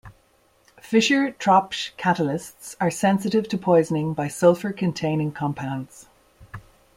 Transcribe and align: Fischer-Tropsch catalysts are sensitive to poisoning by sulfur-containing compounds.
Fischer-Tropsch 0.81 1.91
catalysts 1.95 2.75
are 2.81 2.89
sensitive 2.89 3.47
to 3.49 3.55
poisoning 3.55 4.15
by 4.15 4.27
sulfur-containing 4.29 5.31
compounds. 5.31 6.07